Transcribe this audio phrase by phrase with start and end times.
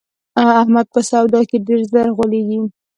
[0.61, 2.59] احمد په سودا کې ډېر زر غولېږي.